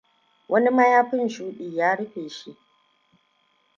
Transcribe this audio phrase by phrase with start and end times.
[0.51, 2.51] Wani mayafin shuɗi ya rufe shi.